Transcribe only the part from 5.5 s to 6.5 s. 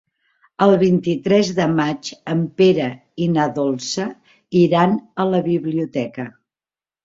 biblioteca.